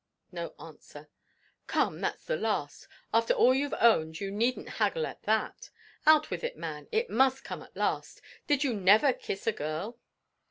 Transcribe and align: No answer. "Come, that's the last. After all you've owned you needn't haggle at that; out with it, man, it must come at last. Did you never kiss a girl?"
No 0.31 0.55
answer. 0.59 1.09
"Come, 1.67 2.01
that's 2.01 2.25
the 2.25 2.35
last. 2.35 2.87
After 3.13 3.35
all 3.35 3.53
you've 3.53 3.75
owned 3.79 4.19
you 4.19 4.31
needn't 4.31 4.67
haggle 4.79 5.05
at 5.05 5.21
that; 5.25 5.69
out 6.07 6.31
with 6.31 6.43
it, 6.43 6.57
man, 6.57 6.87
it 6.91 7.11
must 7.11 7.43
come 7.43 7.61
at 7.61 7.77
last. 7.77 8.19
Did 8.47 8.63
you 8.63 8.73
never 8.73 9.13
kiss 9.13 9.45
a 9.45 9.51
girl?" 9.51 9.99